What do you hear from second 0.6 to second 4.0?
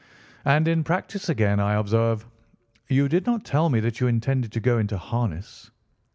in practice again, I observe. You did not tell me that